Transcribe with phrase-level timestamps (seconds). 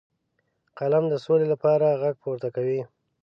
[0.77, 2.81] قلم د سولې لپاره غږ پورته کوي